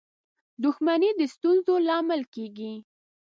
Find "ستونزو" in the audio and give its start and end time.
1.33-1.73